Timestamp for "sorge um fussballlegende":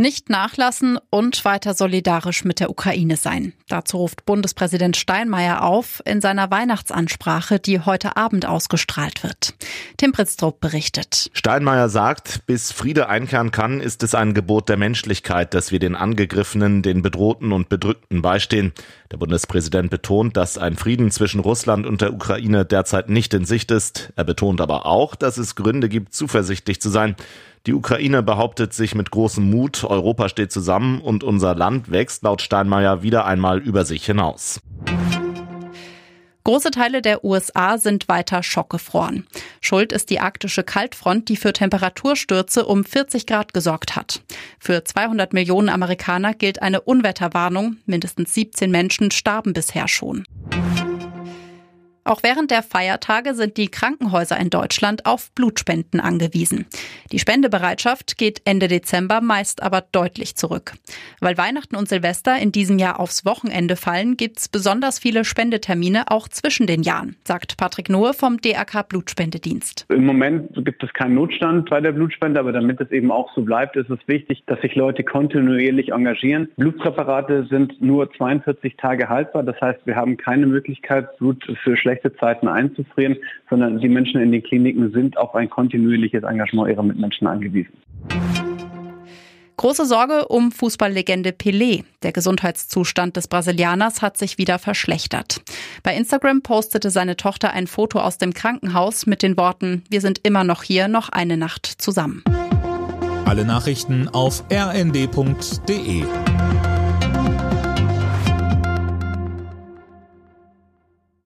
89.84-91.32